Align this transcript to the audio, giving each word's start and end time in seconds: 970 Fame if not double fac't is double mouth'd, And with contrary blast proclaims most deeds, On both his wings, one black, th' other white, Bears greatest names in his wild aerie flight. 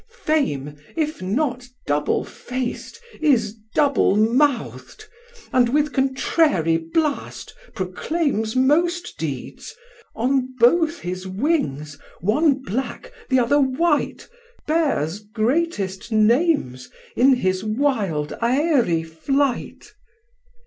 970 0.25 0.33
Fame 0.33 0.93
if 0.95 1.21
not 1.21 1.67
double 1.85 2.25
fac't 2.25 2.97
is 3.21 3.55
double 3.75 4.15
mouth'd, 4.15 5.07
And 5.53 5.69
with 5.69 5.93
contrary 5.93 6.77
blast 6.77 7.53
proclaims 7.75 8.55
most 8.55 9.19
deeds, 9.19 9.75
On 10.15 10.55
both 10.57 11.01
his 11.01 11.27
wings, 11.27 11.99
one 12.19 12.63
black, 12.63 13.11
th' 13.29 13.37
other 13.37 13.59
white, 13.61 14.27
Bears 14.65 15.19
greatest 15.19 16.11
names 16.11 16.89
in 17.15 17.35
his 17.35 17.63
wild 17.63 18.35
aerie 18.41 19.03
flight. 19.03 19.93